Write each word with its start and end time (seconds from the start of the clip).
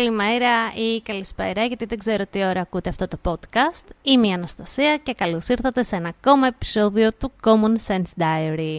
Καλημέρα 0.00 0.72
ή 0.74 1.00
καλησπέρα, 1.00 1.64
γιατί 1.64 1.84
δεν 1.84 1.98
ξέρω 1.98 2.24
τι 2.30 2.44
ώρα 2.44 2.60
ακούτε 2.60 2.88
αυτό 2.88 3.08
το 3.08 3.18
podcast. 3.24 3.84
Είμαι 4.02 4.26
η 4.26 4.32
Αναστασία 4.32 4.96
και 4.96 5.12
καλώς 5.12 5.48
ήρθατε 5.48 5.82
σε 5.82 5.96
ένα 5.96 6.08
ακόμα 6.08 6.46
επεισόδιο 6.46 7.10
του 7.12 7.32
Common 7.44 7.76
Sense 7.86 8.22
Diary. 8.22 8.78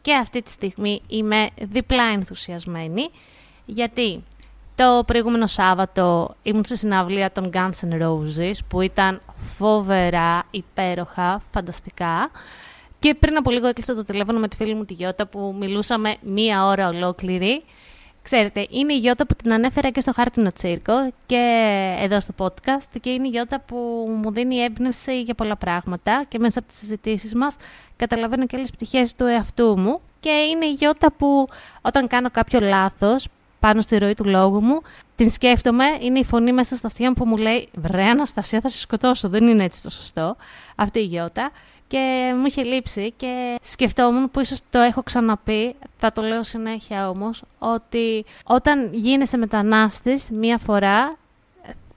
Και 0.00 0.14
αυτή 0.14 0.42
τη 0.42 0.50
στιγμή 0.50 1.00
είμαι 1.08 1.48
διπλά 1.60 2.04
ενθουσιασμένη, 2.04 3.08
γιατί 3.64 4.24
το 4.74 5.02
προηγούμενο 5.06 5.46
Σάββατο 5.46 6.34
ήμουν 6.42 6.64
σε 6.64 6.76
συναυλία 6.76 7.32
των 7.32 7.50
Guns 7.52 7.88
N' 7.90 8.02
Roses, 8.02 8.54
που 8.68 8.80
ήταν 8.80 9.20
φοβερά, 9.36 10.46
υπέροχα, 10.50 11.42
φανταστικά. 11.50 12.30
Και 12.98 13.14
πριν 13.14 13.36
από 13.36 13.50
λίγο 13.50 13.66
έκλεισα 13.66 13.94
το 13.94 14.04
τηλέφωνο 14.04 14.38
με 14.38 14.48
τη 14.48 14.56
φίλη 14.56 14.74
μου 14.74 14.84
τη 14.84 14.94
Γιώτα 14.94 15.26
που 15.26 15.56
μιλούσαμε 15.58 16.16
μία 16.20 16.66
ώρα 16.66 16.88
ολόκληρη 16.88 17.64
Ξέρετε, 18.22 18.66
είναι 18.70 18.92
η 18.92 18.98
Γιώτα 18.98 19.26
που 19.26 19.34
την 19.34 19.52
ανέφερα 19.52 19.90
και 19.90 20.00
στο 20.00 20.12
Χάρτινο 20.12 20.52
Τσίρκο 20.52 21.12
και 21.26 21.44
εδώ 22.00 22.20
στο 22.20 22.34
podcast 22.38 22.98
και 23.00 23.10
είναι 23.10 23.26
η 23.26 23.30
Γιώτα 23.30 23.60
που 23.60 23.76
μου 24.22 24.32
δίνει 24.32 24.56
έμπνευση 24.56 25.22
για 25.22 25.34
πολλά 25.34 25.56
πράγματα 25.56 26.24
και 26.28 26.38
μέσα 26.38 26.58
από 26.58 26.68
τις 26.68 26.78
συζητήσεις 26.78 27.34
μας 27.34 27.56
καταλαβαίνω 27.96 28.46
και 28.46 28.56
άλλες 28.56 28.70
πτυχές 28.70 29.14
του 29.14 29.24
εαυτού 29.24 29.78
μου 29.78 30.00
και 30.20 30.30
είναι 30.30 30.66
η 30.66 30.72
Γιώτα 30.72 31.12
που 31.12 31.48
όταν 31.80 32.06
κάνω 32.06 32.30
κάποιο 32.30 32.60
λάθος 32.60 33.28
πάνω 33.60 33.80
στη 33.80 33.98
ροή 33.98 34.14
του 34.14 34.24
λόγου 34.24 34.62
μου, 34.62 34.80
την 35.14 35.30
σκέφτομαι, 35.30 35.84
είναι 36.00 36.18
η 36.18 36.24
φωνή 36.24 36.52
μέσα 36.52 36.74
στα 36.74 36.86
αυτιά 36.86 37.08
μου 37.08 37.14
που 37.14 37.26
μου 37.26 37.36
λέει 37.36 37.68
«Βρε 37.74 38.04
Αναστασία 38.04 38.60
θα 38.60 38.68
σε 38.68 38.78
σκοτώσω, 38.78 39.28
δεν 39.28 39.46
είναι 39.46 39.64
έτσι 39.64 39.82
το 39.82 39.90
σωστό» 39.90 40.36
αυτή 40.76 40.98
η 40.98 41.04
Γιώτα 41.04 41.50
και 41.90 42.34
μου 42.36 42.46
είχε 42.46 42.62
λείψει 42.62 43.12
και 43.16 43.58
σκεφτόμουν 43.62 44.30
που 44.30 44.40
ίσως 44.40 44.60
το 44.70 44.78
έχω 44.78 45.02
ξαναπεί, 45.02 45.74
θα 45.98 46.12
το 46.12 46.22
λέω 46.22 46.42
συνέχεια 46.42 47.08
όμως, 47.08 47.42
ότι 47.58 48.24
όταν 48.44 48.88
γίνεσαι 48.92 49.36
μετανάστης 49.36 50.30
μία 50.30 50.58
φορά, 50.58 51.16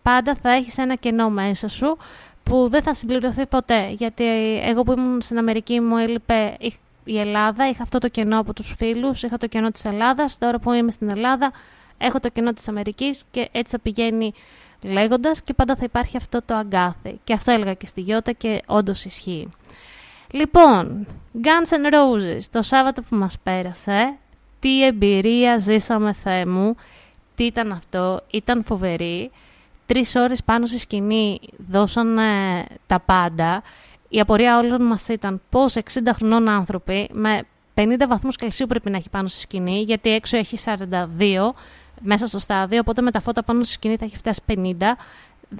πάντα 0.01 0.35
θα 0.41 0.51
έχεις 0.51 0.77
ένα 0.77 0.95
κενό 0.95 1.29
μέσα 1.29 1.67
σου 1.67 1.97
που 2.43 2.67
δεν 2.69 2.81
θα 2.81 2.93
συμπληρωθεί 2.93 3.45
ποτέ. 3.45 3.89
Γιατί 3.89 4.23
εγώ 4.63 4.83
που 4.83 4.91
ήμουν 4.91 5.21
στην 5.21 5.37
Αμερική 5.37 5.79
μου 5.79 5.97
έλειπε 5.97 6.57
η 7.03 7.19
Ελλάδα, 7.19 7.69
είχα 7.69 7.83
αυτό 7.83 7.97
το 7.97 8.07
κενό 8.07 8.39
από 8.39 8.53
τους 8.53 8.73
φίλους, 8.77 9.23
είχα 9.23 9.37
το 9.37 9.47
κενό 9.47 9.71
της 9.71 9.85
Ελλάδας, 9.85 10.37
τώρα 10.37 10.59
που 10.59 10.71
είμαι 10.71 10.91
στην 10.91 11.09
Ελλάδα 11.09 11.51
έχω 11.97 12.19
το 12.19 12.29
κενό 12.29 12.53
της 12.53 12.67
Αμερικής 12.67 13.23
και 13.31 13.49
έτσι 13.51 13.71
θα 13.71 13.79
πηγαίνει 13.79 14.33
λέγοντας 14.83 15.41
και 15.41 15.53
πάντα 15.53 15.75
θα 15.75 15.83
υπάρχει 15.83 16.17
αυτό 16.17 16.41
το 16.45 16.55
αγκάθι. 16.55 17.19
Και 17.23 17.33
αυτό 17.33 17.51
έλεγα 17.51 17.73
και 17.73 17.85
στη 17.85 18.01
Γιώτα 18.01 18.31
και 18.31 18.61
όντως 18.65 19.05
ισχύει. 19.05 19.49
Λοιπόν, 20.31 21.07
Guns 21.43 21.73
N' 21.73 21.93
Roses, 21.93 22.41
το 22.51 22.61
Σάββατο 22.61 23.01
που 23.01 23.15
μας 23.15 23.37
πέρασε, 23.43 24.17
τι 24.59 24.85
εμπειρία 24.85 25.57
ζήσαμε 25.57 26.13
Θεέ 26.13 26.45
μου, 26.45 26.75
τι 27.35 27.43
ήταν 27.43 27.71
αυτό, 27.71 28.21
ήταν 28.31 28.63
φοβερή. 28.63 29.31
Τρεις 29.85 30.15
ώρες 30.15 30.43
πάνω 30.43 30.65
στη 30.65 30.77
σκηνή 30.77 31.39
δώσαν 31.69 32.19
τα 32.87 32.99
πάντα. 32.99 33.63
Η 34.09 34.19
απορία 34.19 34.57
όλων 34.57 34.85
μας 34.85 35.07
ήταν 35.07 35.41
πώς 35.49 35.75
60 35.75 35.81
χρονών 36.13 36.49
άνθρωποι 36.49 37.09
με 37.13 37.43
50 37.75 37.95
βαθμούς 38.07 38.35
Κελσίου 38.35 38.67
πρέπει 38.67 38.89
να 38.89 38.97
έχει 38.97 39.09
πάνω 39.09 39.27
στη 39.27 39.39
σκηνή, 39.39 39.81
γιατί 39.81 40.09
έξω 40.09 40.37
έχει 40.37 40.57
42 40.65 41.53
μέσα 42.03 42.27
στο 42.27 42.39
στάδιο, 42.39 42.79
οπότε 42.79 43.01
με 43.01 43.11
τα 43.11 43.19
φώτα 43.19 43.43
πάνω 43.43 43.63
στη 43.63 43.73
σκηνή 43.73 43.95
θα 43.95 44.05
έχει 44.05 44.15
φτάσει 44.17 44.41
50, 44.47 44.55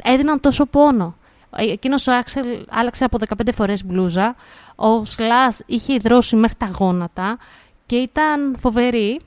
έδιναν 0.03 0.39
τόσο 0.39 0.65
πόνο. 0.65 1.15
Εκείνος 1.55 2.07
ο 2.07 2.13
Άξελ 2.13 2.65
άλλαξε 2.69 3.03
από 3.03 3.17
15 3.27 3.49
φορές 3.53 3.85
μπλούζα. 3.85 4.35
Ο 4.75 5.05
Σλάς 5.05 5.61
είχε 5.65 5.93
υδρώσει 5.93 6.35
μέχρι 6.35 6.57
τα 6.57 6.71
γόνατα 6.77 7.37
και 7.85 7.95
ήταν 7.95 8.55
φοβερή. 8.59 9.19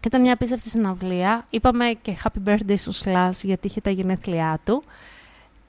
Και 0.00 0.08
ήταν 0.08 0.20
μια 0.20 0.32
απίστευτη 0.32 0.68
συναυλία. 0.68 1.46
Είπαμε 1.50 1.84
και 2.02 2.16
happy 2.24 2.48
birthday 2.48 2.74
στο 2.76 2.92
Σλάς 2.92 3.42
γιατί 3.42 3.66
είχε 3.66 3.80
τα 3.80 3.90
γενέθλιά 3.90 4.60
του. 4.64 4.82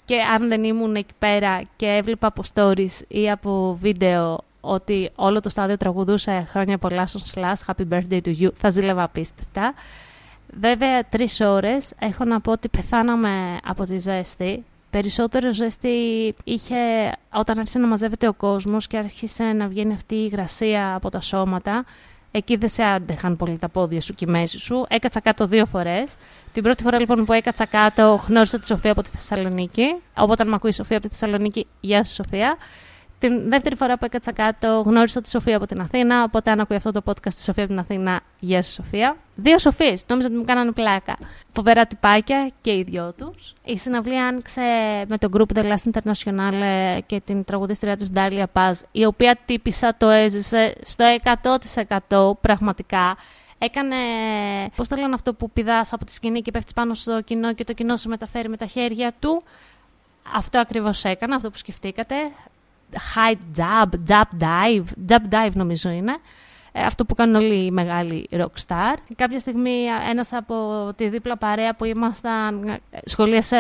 Και 0.06 0.16
αν 0.22 0.48
δεν 0.48 0.64
ήμουν 0.64 0.96
εκεί 0.96 1.14
πέρα 1.20 1.62
και 1.76 1.86
έβλεπα 1.86 2.28
από 2.28 2.42
stories 2.54 3.02
ή 3.08 3.32
από 3.32 3.78
βίντεο 3.82 4.44
ότι 4.62 5.12
όλο 5.16 5.40
το 5.40 5.50
στάδιο 5.50 5.78
τραγουδούσε 5.78 6.48
χρόνια 6.50 6.78
πολλά 6.78 7.08
στον 7.08 7.22
Σλάς, 7.26 7.64
happy 7.68 7.84
birthday 7.92 8.22
to 8.22 8.36
you, 8.40 8.50
θα 8.56 8.70
ζήλευα 8.70 9.04
απίστευτα. 9.04 9.74
Βέβαια, 10.60 11.04
τρεις 11.10 11.40
ώρες 11.40 11.94
έχω 12.00 12.26
να 12.26 12.42
πω 12.42 12.52
ότι 12.52 12.70
πεθάναμε 12.70 13.60
από 13.64 13.84
τη 13.84 14.00
ζέστη 14.00 14.64
Περισσότερο 14.92 15.54
ζέστη 15.54 15.90
είχε 16.44 16.76
όταν 17.34 17.58
άρχισε 17.58 17.80
να 17.80 17.88
μαζεύεται 17.88 18.28
ο 18.28 18.34
κόσμος 18.34 18.88
και 18.88 18.98
άρχισε 18.98 19.44
να 19.44 19.68
βγαίνει 19.68 19.94
αυτή 19.94 20.16
η 20.16 20.30
υγρασία 20.32 20.96
από 20.96 21.10
τα 21.10 21.20
σώματα. 21.20 21.86
Εκεί 22.32 22.56
δεν 22.56 22.70
σε 22.70 22.84
άντεχαν 22.84 23.38
πολύ 23.38 23.58
τα 23.58 23.70
πόδια 23.70 24.02
σου 24.02 24.14
και 24.14 24.26
η 24.28 24.32
μέση 24.32 24.60
σου. 24.60 24.86
Έκατσα 24.90 25.20
κάτω 25.20 25.48
δύο 25.48 25.66
φορές. 25.66 26.16
Την 26.54 26.64
πρώτη 26.64 26.84
φορά 26.84 27.00
λοιπόν 27.00 27.26
που 27.26 27.34
έκατσα 27.34 27.66
κάτω, 27.66 28.24
γνώρισα 28.28 28.60
τη 28.60 28.66
Σοφία 28.66 28.92
από 28.92 29.02
τη 29.02 29.10
Θεσσαλονίκη. 29.10 29.96
Οπότε, 30.18 30.44
αν 30.44 30.50
με 30.50 30.56
ακούει 30.56 30.70
η 30.70 30.74
Σοφία 30.74 30.98
από 30.98 31.10
τη 31.10 31.16
Θεσσαλονίκη, 31.16 31.68
γεια 31.80 32.04
σου 32.04 32.14
Σοφία. 32.14 32.58
Την 33.22 33.50
δεύτερη 33.50 33.76
φορά 33.76 33.98
που 33.98 34.06
έκατσα 34.06 34.32
κάτω, 34.32 34.84
γνώρισα 34.86 35.22
τη 35.22 35.30
Σοφία 35.30 35.56
από 35.56 35.66
την 35.66 35.82
Αθήνα. 35.82 36.24
Οπότε, 36.24 36.52
αν 36.52 36.60
ακούει 36.60 36.78
αυτό 36.78 36.92
το 36.92 37.02
podcast 37.06 37.34
τη 37.34 37.42
Σοφία 37.42 37.64
από 37.64 37.72
την 37.72 37.82
Αθήνα, 37.82 38.22
γεια 38.40 38.64
σου 38.64 38.72
Σοφία. 38.72 39.18
Δύο 39.36 39.60
Σοφίες. 39.60 40.04
Νόμιζα 40.08 40.28
ότι 40.28 40.38
μου 40.38 40.44
κάνανε 40.44 40.72
πλάκα. 40.72 41.18
Φοβερά 41.52 41.86
τυπάκια 41.86 42.52
και 42.62 42.72
οι 42.72 42.84
δυο 42.84 43.14
τους. 43.18 43.54
Η 43.66 43.78
συναυλία 43.78 44.26
άνοιξε 44.26 44.62
με 45.08 45.18
το 45.18 45.30
group 45.34 45.58
The 45.58 45.64
Last 45.64 45.92
International 45.92 46.54
και 47.06 47.22
την 47.26 47.44
τραγουδίστρια 47.44 47.98
τους 47.98 48.10
Ντάλια 48.10 48.48
Paz, 48.54 48.74
η 48.92 49.06
οποία 49.06 49.38
τύπησα 49.46 49.96
το 49.98 50.10
έζησε 50.10 50.74
στο 50.84 51.06
100% 52.10 52.32
πραγματικά. 52.42 53.18
Έκανε, 53.58 53.96
πώς 54.76 54.88
το 54.88 54.96
λένε 54.96 55.14
αυτό 55.14 55.34
που 55.34 55.52
πηδάς 55.52 55.94
από 55.94 56.06
τη 56.06 56.12
σκηνή 56.12 56.42
και 56.42 56.52
πέφτεις 56.52 56.74
πάνω 56.74 56.94
στο 56.94 57.22
κοινό 57.22 57.54
και 57.54 57.64
το 57.64 57.74
κοινό 57.74 57.96
σου 57.96 58.10
μεταφέρει 58.10 58.50
με 58.50 58.58
τα 58.58 58.66
χέρια 58.66 59.12
του. 59.20 59.44
Αυτό 60.36 60.60
ακριβώς 60.60 61.04
έκανα, 61.04 61.36
αυτό 61.36 61.50
που 61.50 61.58
σκεφτήκατε 61.58 62.16
high 62.94 63.36
jab, 63.58 63.90
jab 64.10 64.44
dive, 64.44 64.86
jab 65.10 65.34
dive 65.34 65.54
νομίζω 65.54 65.90
είναι. 65.90 66.18
Ε, 66.74 66.82
αυτό 66.82 67.06
που 67.06 67.16
κάνουν 67.16 67.36
όλοι 67.36 67.66
οι 67.66 67.72
μεγάλοι 67.72 68.30
rockstar. 68.32 68.96
Κάποια 69.16 69.40
στιγμή 69.40 69.86
ένας 70.10 70.34
από 70.34 70.90
τη 70.96 71.10
δίπλα 71.10 71.38
παρέα 71.38 71.76
που 71.76 71.86
ήμασταν 71.86 72.68
ε, 72.68 72.98
σχολίασε 73.04 73.58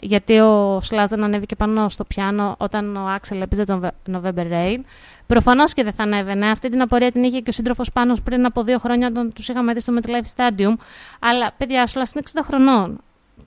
γιατί 0.00 0.38
ο 0.38 0.78
Σλάς 0.80 1.08
δεν 1.08 1.24
ανέβηκε 1.24 1.56
πάνω 1.56 1.88
στο 1.88 2.04
πιάνο 2.04 2.54
όταν 2.58 2.96
ο 2.96 3.06
Άξελ 3.06 3.40
έπαιζε 3.40 3.64
τον 3.64 3.90
November 4.12 4.52
Rain. 4.52 4.78
Προφανώς 5.26 5.72
και 5.72 5.82
δεν 5.82 5.92
θα 5.92 6.02
ανέβαινε. 6.02 6.50
Αυτή 6.50 6.68
την 6.68 6.82
απορία 6.82 7.12
την 7.12 7.22
είχε 7.22 7.40
και 7.40 7.48
ο 7.48 7.52
σύντροφος 7.52 7.92
πάνω 7.92 8.16
πριν 8.24 8.44
από 8.44 8.62
δύο 8.62 8.78
χρόνια 8.78 9.06
όταν 9.06 9.32
τους 9.32 9.48
είχαμε 9.48 9.72
δει 9.72 9.80
στο 9.80 9.92
MetLife 10.00 10.36
Stadium. 10.36 10.74
Αλλά 11.18 11.52
παιδιά, 11.56 11.82
ο 11.82 11.86
Σλάς 11.86 12.06
είναι 12.14 12.24
60 12.32 12.40
χρονών. 12.44 13.00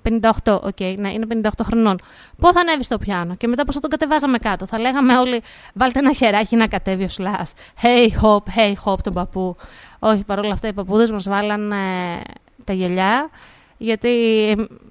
58, 0.04 0.30
ok, 0.46 0.76
okay, 0.78 0.96
ναι, 0.98 1.12
είναι 1.12 1.28
58 1.44 1.50
χρονών. 1.64 2.00
Πού 2.38 2.54
θα 2.54 2.60
ανέβεις 2.60 2.86
στο 2.86 2.98
πιάνο; 2.98 3.36
Και 3.36 3.48
μετά 3.48 3.66
πώς 3.66 3.72
θα 3.72 3.80
τον 3.80 3.90
κατεβάζαμε 3.90 4.38
κάτω. 4.38 4.66
Θα 4.66 4.80
λέγαμε 4.80 5.18
όλοι, 5.18 5.42
βάλτε 5.74 6.00
ένα 6.00 6.14
χεράκι 6.14 6.56
να 6.56 6.68
κατέβει 6.68 7.04
ο 7.04 7.08
Σλάς. 7.08 7.54
Hey 7.82 8.08
hop, 8.22 8.44
hey 8.58 8.74
hop 8.86 9.00
τον 9.04 9.14
παππού. 9.14 9.56
Όχι, 10.00 10.24
παρόλα 10.24 10.54
αυτά 10.54 10.68
οι 10.68 10.74
παππούδες 10.74 11.12
μας 11.12 11.28
βάλαν 11.28 11.72
ε, 11.72 12.22
τα 12.64 12.74
γελιά. 12.74 13.30
Γιατί 13.78 14.10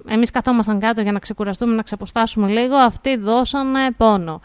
εμείς 0.07 0.31
καθόμασταν 0.31 0.79
κάτω 0.79 1.01
για 1.01 1.11
να 1.11 1.19
ξεκουραστούμε, 1.19 1.75
να 1.75 1.81
ξεποστάσουμε 1.81 2.47
λίγο. 2.47 2.75
Αυτοί 2.75 3.17
δώσανε 3.17 3.91
πόνο. 3.91 4.41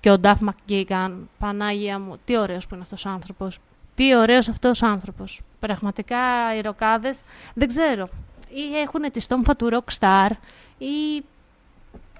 Και 0.00 0.10
ο 0.10 0.18
Νταφ 0.18 0.40
Μακγκίγκαν, 0.40 1.28
Πανάγια 1.38 1.98
μου, 1.98 2.16
τι 2.24 2.38
ωραίος 2.38 2.66
που 2.66 2.74
είναι 2.74 2.82
αυτός 2.82 3.04
ο 3.04 3.08
άνθρωπος. 3.08 3.58
Τι 3.94 4.16
ωραίος 4.16 4.48
αυτός 4.48 4.82
ο 4.82 4.86
άνθρωπος. 4.86 5.40
Πραγματικά 5.58 6.18
οι 6.56 6.60
ροκάδες, 6.60 7.20
δεν 7.54 7.68
ξέρω 7.68 8.06
ή 8.48 8.78
έχουν 8.78 9.10
τη 9.12 9.20
στόμφα 9.20 9.56
του 9.56 9.68
rockstar 9.72 10.30
ή 10.78 11.24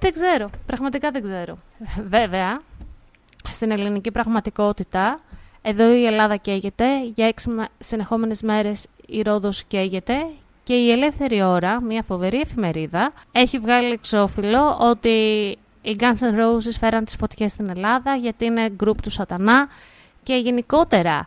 δεν 0.00 0.12
ξέρω, 0.12 0.50
πραγματικά 0.66 1.10
δεν 1.10 1.22
ξέρω. 1.22 1.58
Βέβαια, 2.06 2.60
στην 3.50 3.70
ελληνική 3.70 4.10
πραγματικότητα, 4.10 5.20
εδώ 5.62 5.94
η 5.94 6.06
Ελλάδα 6.06 6.36
καίγεται, 6.36 7.04
για 7.14 7.26
έξι 7.26 7.50
συνεχόμενες 7.78 8.42
μέρες 8.42 8.86
η 9.06 9.22
Ρόδος 9.22 9.64
καίγεται 9.64 10.26
και 10.62 10.74
η 10.74 10.90
Ελεύθερη 10.90 11.42
Ώρα, 11.42 11.82
μια 11.82 12.02
φοβερή 12.02 12.40
εφημερίδα, 12.40 13.12
έχει 13.32 13.58
βγάλει 13.58 13.92
εξώφυλλο 13.92 14.76
ότι 14.80 15.08
οι 15.82 15.96
Guns 15.98 16.20
N' 16.20 16.34
Roses 16.34 16.74
φέραν 16.78 17.04
τις 17.04 17.16
φωτιές 17.16 17.52
στην 17.52 17.68
Ελλάδα 17.68 18.14
γιατί 18.14 18.44
είναι 18.44 18.70
γκρουπ 18.70 19.02
του 19.02 19.10
σατανά 19.10 19.68
και 20.22 20.34
γενικότερα 20.34 21.26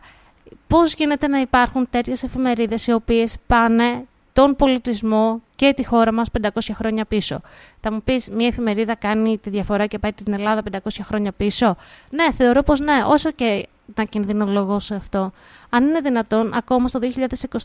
πώς 0.67 0.93
γίνεται 0.93 1.27
να 1.27 1.39
υπάρχουν 1.39 1.87
τέτοιες 1.89 2.23
εφημερίδες 2.23 2.87
οι 2.87 2.91
οποίες 2.91 3.35
πάνε 3.47 4.05
τον 4.33 4.55
πολιτισμό 4.55 5.41
και 5.55 5.73
τη 5.73 5.85
χώρα 5.85 6.11
μας 6.11 6.29
500 6.41 6.47
χρόνια 6.73 7.05
πίσω. 7.05 7.41
Θα 7.79 7.91
μου 7.91 8.01
πεις, 8.03 8.29
μια 8.29 8.47
εφημερίδα 8.47 8.95
κάνει 8.95 9.37
τη 9.37 9.49
διαφορά 9.49 9.85
και 9.85 9.99
πάει 9.99 10.13
την 10.13 10.33
Ελλάδα 10.33 10.61
500 10.71 10.77
χρόνια 11.01 11.31
πίσω. 11.31 11.75
Ναι, 12.09 12.31
θεωρώ 12.31 12.63
πως 12.63 12.79
ναι, 12.79 13.03
όσο 13.07 13.31
και 13.31 13.67
να 13.95 14.03
κινδυνολογώ 14.03 14.79
σε 14.79 14.95
αυτό. 14.95 15.31
Αν 15.69 15.83
είναι 15.87 15.99
δυνατόν, 15.99 16.53
ακόμα 16.53 16.87
στο 16.87 16.99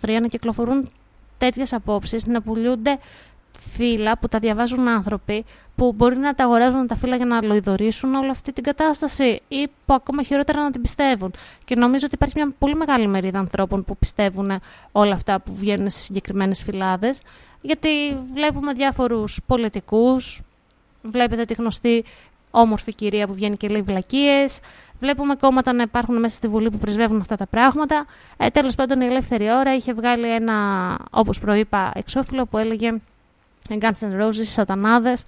2023 0.00 0.18
να 0.20 0.26
κυκλοφορούν 0.26 0.90
τέτοιες 1.38 1.72
απόψεις, 1.72 2.26
να 2.26 2.42
πουλούνται 2.42 2.98
φύλλα 3.58 4.18
που 4.18 4.28
τα 4.28 4.38
διαβάζουν 4.38 4.88
άνθρωποι 4.88 5.44
που 5.76 5.92
μπορεί 5.92 6.16
να 6.16 6.34
τα 6.34 6.44
αγοράζουν 6.44 6.86
τα 6.86 6.94
φύλλα 6.94 7.16
για 7.16 7.26
να 7.26 7.36
αλλοειδωρήσουν 7.36 8.14
όλη 8.14 8.30
αυτή 8.30 8.52
την 8.52 8.62
κατάσταση 8.62 9.40
ή 9.48 9.68
που 9.86 9.94
ακόμα 9.94 10.22
χειρότερα 10.22 10.62
να 10.62 10.70
την 10.70 10.80
πιστεύουν. 10.82 11.32
Και 11.64 11.74
νομίζω 11.74 12.06
ότι 12.06 12.14
υπάρχει 12.14 12.34
μια 12.36 12.52
πολύ 12.58 12.74
μεγάλη 12.74 13.06
μερίδα 13.06 13.38
ανθρώπων 13.38 13.84
που 13.84 13.96
πιστεύουν 13.96 14.60
όλα 14.92 15.14
αυτά 15.14 15.40
που 15.40 15.54
βγαίνουν 15.54 15.90
σε 15.90 15.98
συγκεκριμένες 15.98 16.62
φυλάδες 16.62 17.20
γιατί 17.60 17.88
βλέπουμε 18.32 18.72
διάφορους 18.72 19.40
πολιτικούς, 19.46 20.42
βλέπετε 21.02 21.44
τη 21.44 21.54
γνωστή 21.54 22.04
όμορφη 22.50 22.94
κυρία 22.94 23.26
που 23.26 23.34
βγαίνει 23.34 23.56
και 23.56 23.68
λέει 23.68 23.82
βλακίες, 23.82 24.60
βλέπουμε 25.00 25.34
κόμματα 25.34 25.72
να 25.72 25.82
υπάρχουν 25.82 26.20
μέσα 26.20 26.36
στη 26.36 26.48
Βουλή 26.48 26.70
που 26.70 26.78
πρεσβεύουν 26.78 27.20
αυτά 27.20 27.36
τα 27.36 27.46
πράγματα. 27.46 28.06
Ε, 28.36 28.48
τέλος 28.48 28.74
πάντων 28.74 29.00
η 29.00 29.04
Ελεύθερη 29.06 29.50
Ώρα 29.50 29.74
είχε 29.74 29.92
βγάλει 29.92 30.34
ένα, 30.34 30.54
όπως 31.10 31.40
προείπα, 31.40 31.90
εξώφυλλο 31.94 32.46
που 32.46 32.58
έλεγε 32.58 32.92
Guns 33.68 33.98
N' 34.00 34.22
Roses, 34.22 34.42
σατανάδες. 34.42 35.24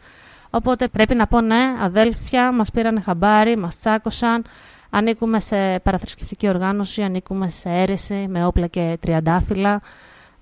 Οπότε 0.50 0.88
πρέπει 0.88 1.14
να 1.14 1.26
πω 1.26 1.40
ναι, 1.40 1.74
αδέλφια, 1.80 2.52
μας 2.52 2.70
πήραν 2.70 3.02
χαμπάρι, 3.02 3.58
μας 3.58 3.78
τσάκωσαν. 3.78 4.44
Ανήκουμε 4.90 5.40
σε 5.40 5.78
παραθρησκευτική 5.78 6.48
οργάνωση, 6.48 7.02
ανήκουμε 7.02 7.48
σε 7.48 7.68
αίρεση 7.68 8.26
με 8.28 8.46
όπλα 8.46 8.66
και 8.66 8.98
τριαντάφυλλα. 9.00 9.80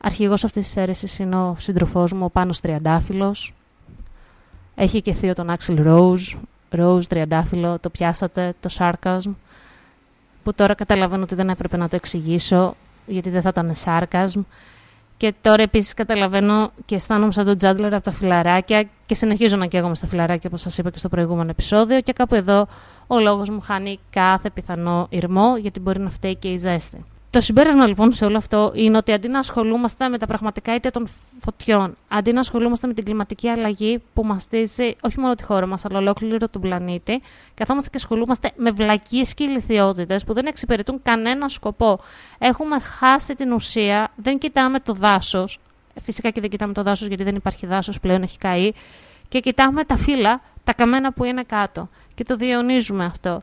Αρχηγός 0.01 0.45
αυτής 0.45 0.65
της 0.67 0.77
αίρεσης 0.77 1.19
είναι 1.19 1.37
ο 1.37 1.57
σύντροφός 1.59 2.13
μου, 2.13 2.25
ο 2.25 2.31
Πάνος 2.31 2.61
Τριαντάφυλλος. 2.61 3.55
Έχει 4.75 5.03
και 5.03 5.13
θείο 5.13 5.33
τον 5.33 5.51
Άξιλ 5.51 5.83
Rose. 5.87 6.39
Rose 6.71 7.05
Τριαντάφυλλο, 7.09 7.79
το 7.79 7.91
πιάσατε, 7.91 8.55
το 8.61 8.69
sarcasm. 8.79 9.35
Που 10.43 10.55
τώρα 10.55 10.75
καταλαβαίνω 10.75 11.23
ότι 11.23 11.35
δεν 11.35 11.49
έπρεπε 11.49 11.77
να 11.77 11.89
το 11.89 11.97
εξηγήσω, 11.97 12.77
γιατί 13.07 13.31
δεν 13.31 13.43
θα 13.43 13.49
ήταν 13.49 13.73
sarcasm. 13.85 14.41
Και 15.17 15.35
τώρα 15.41 15.63
επίσης 15.63 15.95
καταλαβαίνω 15.95 16.71
και 16.85 16.95
αισθάνομαι 16.95 17.33
σαν 17.33 17.45
τον 17.45 17.59
Τζάντλερ 17.59 17.95
από 17.95 18.05
τα 18.05 18.11
φιλαράκια 18.11 18.89
και 19.07 19.15
συνεχίζω 19.15 19.57
να 19.57 19.67
καίγομαι 19.67 19.95
στα 19.95 20.07
φιλαράκια, 20.07 20.49
όπως 20.49 20.61
σας 20.61 20.79
είπα 20.79 20.91
και 20.91 20.99
στο 20.99 21.09
προηγούμενο 21.09 21.51
επεισόδιο. 21.51 22.01
Και 22.01 22.13
κάπου 22.13 22.35
εδώ 22.35 22.67
ο 23.07 23.19
λόγος 23.19 23.51
μου 23.51 23.61
χάνει 23.61 23.99
κάθε 24.11 24.51
πιθανό 24.51 25.07
ηρμό, 25.11 25.57
γιατί 25.57 25.81
μπορεί 25.81 26.01
να 26.01 26.11
φταίει 26.11 26.37
και 26.37 26.49
η 26.49 26.59
ζέστη. 26.59 27.03
Το 27.37 27.43
συμπέρασμα 27.43 27.87
λοιπόν 27.87 28.13
σε 28.13 28.25
όλο 28.25 28.37
αυτό 28.37 28.73
είναι 28.75 28.97
ότι 28.97 29.13
αντί 29.13 29.29
να 29.29 29.39
ασχολούμαστε 29.39 30.09
με 30.09 30.19
τα 30.19 30.27
πραγματικά 30.27 30.73
αίτια 30.73 30.91
των 30.91 31.09
φωτιών, 31.41 31.95
αντί 32.09 32.33
να 32.33 32.41
ασχολούμαστε 32.41 32.87
με 32.87 32.93
την 32.93 33.05
κλιματική 33.05 33.49
αλλαγή 33.49 34.03
που 34.15 34.25
μαστίζει 34.25 34.97
όχι 35.03 35.21
μόνο 35.21 35.35
τη 35.35 35.45
χώρα 35.45 35.67
μας, 35.67 35.85
αλλά 35.85 35.99
ολόκληρο 35.99 36.49
τον 36.49 36.61
πλανήτη, 36.61 37.23
καθόμαστε 37.55 37.89
και 37.91 37.97
ασχολούμαστε 37.97 38.51
με 38.57 38.71
βλακίες 38.71 39.35
και 39.35 39.45
ηλικιότητες 39.45 40.25
που 40.25 40.33
δεν 40.33 40.47
εξυπηρετούν 40.47 41.03
κανένα 41.03 41.49
σκοπό. 41.49 42.01
Έχουμε 42.39 42.81
χάσει 42.81 43.35
την 43.35 43.53
ουσία, 43.53 44.13
δεν 44.17 44.39
κοιτάμε 44.39 44.81
το 44.81 44.93
δάσος. 44.93 45.59
Φυσικά 46.03 46.31
και 46.31 46.41
δεν 46.41 46.51
κοιτάμε 46.51 46.73
το 46.73 46.83
δάσος 46.83 47.09
γιατί 47.09 47.25
δεν 47.25 47.35
υπάρχει 47.35 47.67
δάσος 47.67 48.01
πλέον, 48.01 48.23
έχει 48.23 48.39
καεί. 48.39 48.73
Και 49.29 49.41
κοιτάμε 49.41 49.85
τα 49.85 49.97
φύλλα, 49.97 50.41
τα 50.65 50.73
καμένα 50.73 51.13
που 51.13 51.25
είναι 51.25 51.43
κάτω. 51.43 51.89
Και 52.15 52.25
το 52.25 52.37
διαιωνίζουμε 52.37 53.05
αυτό. 53.05 53.43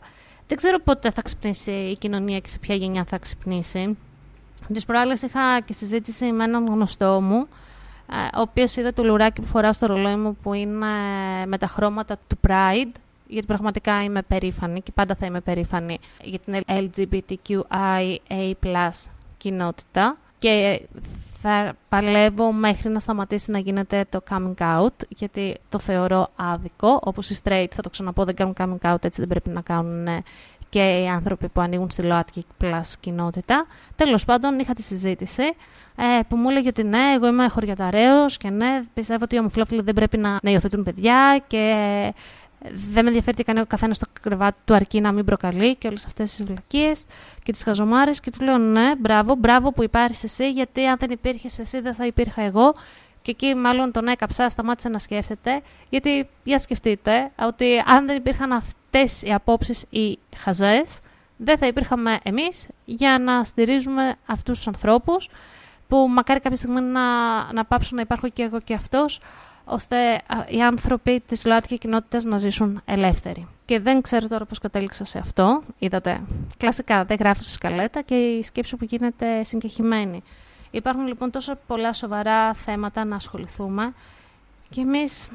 Δεν 0.53 0.61
ξέρω 0.61 0.79
πότε 0.79 1.11
θα 1.11 1.21
ξυπνήσει 1.21 1.71
η 1.71 1.97
κοινωνία 1.97 2.39
και 2.39 2.49
σε 2.49 2.59
ποια 2.59 2.75
γενιά 2.75 3.03
θα 3.03 3.17
ξυπνήσει. 3.17 3.97
Τι 4.73 4.85
προάλλες 4.85 5.21
είχα 5.21 5.61
και 5.61 5.73
συζήτηση 5.73 6.31
με 6.31 6.43
έναν 6.43 6.67
γνωστό 6.67 7.21
μου, 7.21 7.45
ε, 8.11 8.37
ο 8.37 8.41
οποίος 8.41 8.75
είδε 8.75 8.91
το 8.91 9.03
λουράκι 9.03 9.41
που 9.41 9.47
φοράω 9.47 9.73
στο 9.73 9.85
ρολόι 9.85 10.15
μου 10.15 10.37
που 10.41 10.53
είναι 10.53 10.85
με 11.45 11.57
τα 11.57 11.67
χρώματα 11.67 12.17
του 12.27 12.39
Pride, 12.47 12.91
γιατί 13.27 13.47
πραγματικά 13.47 14.03
είμαι 14.03 14.21
περήφανη 14.21 14.81
και 14.81 14.91
πάντα 14.91 15.15
θα 15.15 15.25
είμαι 15.25 15.41
περήφανη 15.41 15.99
για 16.23 16.39
την 16.39 16.61
LGBTQIA 16.67 18.19
κοινότητα 19.37 20.17
και 20.39 20.81
θα 21.45 21.73
παλεύω 21.89 22.53
μέχρι 22.53 22.89
να 22.89 22.99
σταματήσει 22.99 23.51
να 23.51 23.59
γίνεται 23.59 24.05
το 24.09 24.23
coming 24.29 24.53
out, 24.57 24.95
γιατί 25.09 25.57
το 25.69 25.79
θεωρώ 25.79 26.29
άδικο. 26.35 26.99
Όπως 27.03 27.29
οι 27.29 27.39
straight, 27.43 27.67
θα 27.71 27.81
το 27.81 27.89
ξαναπώ, 27.89 28.23
δεν 28.23 28.35
κάνουν 28.35 28.53
coming 28.57 28.93
out, 28.93 29.03
έτσι 29.03 29.19
δεν 29.19 29.27
πρέπει 29.27 29.49
να 29.49 29.61
κάνουν 29.61 30.07
ε, 30.07 30.23
και 30.69 30.79
οι 30.79 31.07
άνθρωποι 31.07 31.47
που 31.47 31.61
ανοίγουν 31.61 31.89
στη 31.89 32.01
ΛΟΑΤΚΙ 32.01 32.45
plus 32.61 32.93
κοινότητα. 32.99 33.65
Τέλος 33.95 34.25
πάντων, 34.25 34.59
είχα 34.59 34.73
τη 34.73 34.81
συζήτηση 34.81 35.43
ε, 35.95 36.19
που 36.27 36.35
μου 36.35 36.49
έλεγε 36.49 36.67
ότι 36.67 36.83
ναι, 36.83 37.13
εγώ 37.15 37.27
είμαι 37.27 37.47
χωριαταρέος 37.47 38.37
και 38.37 38.49
ναι, 38.49 38.81
πιστεύω 38.93 39.23
ότι 39.23 39.35
οι 39.35 39.39
ομοφυλόφιλοι 39.39 39.81
δεν 39.81 39.93
πρέπει 39.93 40.17
να, 40.17 40.37
να 40.41 40.51
υιοθετούν 40.51 40.83
παιδιά 40.83 41.43
και 41.47 42.13
δεν 42.71 43.03
με 43.03 43.07
ενδιαφέρει 43.07 43.35
τι 43.35 43.43
κάνει 43.43 43.59
ο 43.59 43.65
καθένας 43.65 43.95
στο 43.95 44.05
κρεβάτι 44.21 44.57
του 44.65 44.73
αρκεί 44.73 45.01
να 45.01 45.11
μην 45.11 45.25
προκαλεί 45.25 45.75
και 45.75 45.87
όλες 45.87 46.05
αυτές 46.05 46.35
τις 46.35 46.45
βλακίες 46.45 47.05
και 47.43 47.51
τις 47.51 47.63
χαζομάρες. 47.63 48.19
Και 48.19 48.31
του 48.31 48.43
λέω 48.43 48.57
ναι, 48.57 48.95
μπράβο, 48.97 49.35
μπράβο 49.35 49.71
που 49.71 49.83
υπάρχεις 49.83 50.23
εσύ, 50.23 50.51
γιατί 50.51 50.85
αν 50.85 50.97
δεν 50.99 51.11
υπήρχες 51.11 51.59
εσύ 51.59 51.79
δεν 51.79 51.93
θα 51.93 52.05
υπήρχα 52.05 52.41
εγώ. 52.41 52.73
Και 53.21 53.31
εκεί 53.31 53.55
μάλλον 53.55 53.91
τον 53.91 54.07
έκαψα, 54.07 54.49
σταμάτησε 54.49 54.89
να 54.89 54.99
σκέφτεται, 54.99 55.61
γιατί 55.89 56.29
για 56.43 56.59
σκεφτείτε 56.59 57.31
ότι 57.39 57.83
αν 57.85 58.05
δεν 58.05 58.15
υπήρχαν 58.15 58.51
αυτές 58.51 59.21
οι 59.21 59.33
απόψεις 59.33 59.85
οι 59.89 60.19
χαζές, 60.37 60.99
δεν 61.37 61.57
θα 61.57 61.67
υπήρχαμε 61.67 62.19
εμείς 62.23 62.67
για 62.85 63.19
να 63.19 63.43
στηρίζουμε 63.43 64.15
αυτούς 64.25 64.57
τους 64.57 64.67
ανθρώπους 64.67 65.29
που 65.87 66.07
μακάρι 66.09 66.39
κάποια 66.39 66.57
στιγμή 66.57 66.81
να, 66.81 67.01
να 67.53 67.65
πάψουν 67.65 67.95
να 67.95 68.01
υπάρχω 68.01 68.29
και 68.29 68.43
εγώ 68.43 68.59
και 68.59 68.73
αυτός 68.73 69.19
ώστε 69.65 70.21
οι 70.47 70.61
άνθρωποι 70.61 71.23
της 71.27 71.45
ΛΟΑΤΚΙ 71.45 71.77
κοινότητας 71.77 72.23
να 72.23 72.37
ζήσουν 72.37 72.81
ελεύθεροι. 72.85 73.47
Και 73.65 73.79
δεν 73.79 74.01
ξέρω 74.01 74.27
τώρα 74.27 74.45
πώς 74.45 74.59
κατέληξα 74.59 75.03
σε 75.03 75.17
αυτό. 75.17 75.61
Είδατε, 75.79 76.21
κλασικά 76.57 77.05
δεν 77.05 77.17
γράφω 77.19 77.41
στη 77.41 77.51
σκαλέτα 77.51 78.01
και 78.01 78.15
η 78.15 78.43
σκέψη 78.43 78.75
που 78.75 78.85
γίνεται 78.85 79.43
συγκεχημένη. 79.43 80.23
Υπάρχουν 80.71 81.07
λοιπόν 81.07 81.31
τόσο 81.31 81.57
πολλά 81.67 81.93
σοβαρά 81.93 82.53
θέματα 82.53 83.05
να 83.05 83.15
ασχοληθούμε 83.15 83.93
και 84.69 84.81
εμείς 84.81 85.29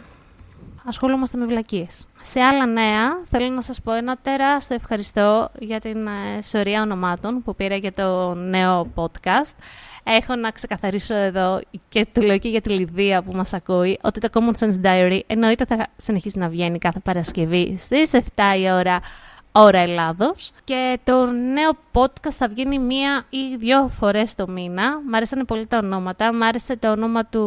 ασχολούμαστε 0.85 1.39
με 1.39 1.47
βλακίες. 1.47 2.07
Σε 2.21 2.41
άλλα 2.41 2.67
νέα, 2.67 3.23
θέλω 3.25 3.49
να 3.49 3.63
σας 3.63 3.83
πω 3.83 3.93
ένα 3.93 4.17
τεράστιο 4.23 4.77
ευχαριστώ 4.77 5.51
για 5.59 5.81
την 5.81 6.07
ε, 6.07 6.43
σωρία 6.43 6.83
ονομάτων 6.83 7.43
που 7.43 7.55
πήρα 7.55 7.77
για 7.77 7.93
το 7.93 8.35
νέο 8.35 8.93
podcast. 8.95 9.55
Έχω 10.17 10.35
να 10.35 10.51
ξεκαθαρίσω 10.51 11.15
εδώ 11.15 11.61
και 11.89 12.07
το 12.13 12.21
λέω 12.21 12.39
και 12.39 12.49
για 12.49 12.61
τη 12.61 12.71
Λιδία 12.71 13.23
που 13.23 13.33
μας 13.33 13.53
ακούει 13.53 13.99
ότι 14.03 14.21
το 14.21 14.29
Common 14.33 14.59
Sense 14.59 14.85
Diary 14.87 15.21
εννοείται 15.27 15.65
θα 15.65 15.87
συνεχίσει 15.97 16.39
να 16.39 16.49
βγαίνει 16.49 16.79
κάθε 16.79 16.99
Παρασκευή 16.99 17.75
στις 17.79 18.11
7 18.15 18.19
η 18.59 18.73
ώρα 18.73 19.01
ώρα 19.53 19.79
Ελλάδος 19.79 20.51
και 20.65 20.99
το 21.05 21.27
νέο 21.31 21.71
podcast 21.93 22.37
θα 22.39 22.49
βγαίνει 22.49 22.79
μία 22.79 23.25
ή 23.29 23.57
δύο 23.59 23.89
φορές 23.89 24.35
το 24.35 24.49
μήνα. 24.49 25.01
Μ' 25.09 25.15
άρεσαν 25.15 25.45
πολύ 25.45 25.67
τα 25.67 25.79
ονόματα. 25.79 26.35
Μ' 26.35 26.43
άρεσε 26.43 26.77
το 26.77 26.91
όνομα 26.91 27.25
του 27.25 27.43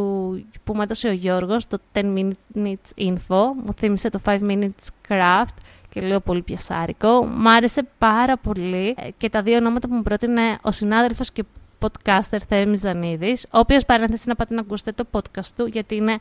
που 0.63 0.75
μου 0.75 0.82
έδωσε 0.82 1.08
ο 1.08 1.12
Γιώργος, 1.12 1.68
το 1.68 1.77
10 1.94 2.00
Minutes 2.00 2.98
Info. 2.98 3.41
Μου 3.63 3.74
θύμισε 3.77 4.10
το 4.10 4.20
5 4.25 4.39
Minutes 4.39 5.10
Craft 5.10 5.56
και 5.89 6.01
λέω 6.01 6.20
πολύ 6.20 6.41
πιασάρικο. 6.41 7.25
Μ' 7.25 7.48
άρεσε 7.48 7.88
πάρα 7.98 8.38
πολύ 8.38 8.96
και 9.18 9.30
τα 9.30 9.41
δύο 9.41 9.58
ονόματα 9.58 9.88
που 9.88 9.94
μου 9.94 10.01
πρότεινε 10.01 10.41
ο 10.62 10.72
συνάδελφος 10.72 11.32
και 11.32 11.44
podcaster 11.81 12.38
Θέμης 12.47 12.79
Ζανίδης, 12.79 13.43
ο 13.43 13.59
οποίος 13.59 13.85
παρένθεση 13.85 14.27
να 14.27 14.35
πάτε 14.35 14.53
να 14.53 14.61
ακούσετε 14.61 14.91
το 14.91 15.05
podcast 15.11 15.47
του, 15.55 15.65
γιατί 15.65 15.95
είναι 15.95 16.17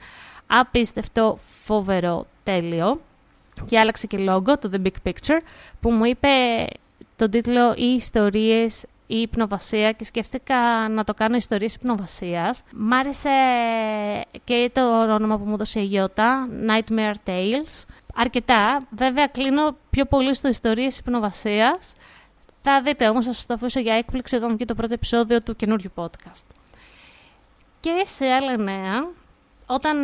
απίστευτο, 0.46 1.38
φοβερό, 1.62 2.26
τέλειο. 2.42 3.00
Και 3.66 3.78
άλλαξε 3.78 4.06
και 4.06 4.18
λόγο, 4.18 4.58
το 4.58 4.70
The 4.72 4.86
Big 4.86 5.08
Picture, 5.08 5.40
που 5.80 5.90
μου 5.90 6.04
είπε 6.04 6.28
τον 7.16 7.30
τίτλο 7.30 7.74
«Οι 7.76 7.94
ιστορίες 7.94 8.84
η 9.10 9.20
υπνοβασία 9.20 9.92
και 9.92 10.04
σκέφτηκα 10.04 10.88
να 10.88 11.04
το 11.04 11.14
κάνω 11.14 11.36
ιστορίες 11.36 11.74
υπνοβασίας. 11.74 12.62
Μ' 12.72 12.92
άρεσε 12.92 13.30
και 14.44 14.70
το 14.72 15.02
όνομα 15.14 15.38
που 15.38 15.44
μου 15.44 15.54
έδωσε 15.54 15.80
η 15.80 15.84
Γιώτα, 15.84 16.48
Nightmare 16.68 17.28
Tales. 17.28 17.84
Αρκετά. 18.14 18.80
Βέβαια 18.90 19.26
κλείνω 19.26 19.76
πιο 19.90 20.04
πολύ 20.04 20.34
στο 20.34 20.48
ιστορίες 20.48 20.98
υπνοβασίας 20.98 21.92
θα 22.62 22.82
δείτε 22.82 23.08
όμως, 23.08 23.24
θα 23.24 23.32
σας 23.32 23.46
το 23.46 23.54
αφήσω 23.54 23.80
για 23.80 23.94
έκπληξη 23.94 24.36
όταν 24.36 24.56
και 24.56 24.64
το 24.64 24.74
πρώτο 24.74 24.94
επεισόδιο 24.94 25.42
του 25.42 25.56
καινούριου 25.56 25.90
podcast. 25.94 26.44
Και 27.80 28.02
σε 28.04 28.26
άλλα 28.26 28.56
νέα, 28.56 29.08
όταν 29.66 29.96